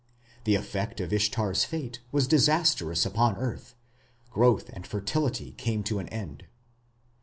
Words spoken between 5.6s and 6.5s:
to an end.